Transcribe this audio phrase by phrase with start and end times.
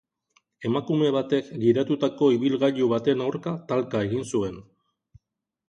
[0.69, 4.59] Emakume batek gidatutako ibilgailu baten aurka talka egin zuen.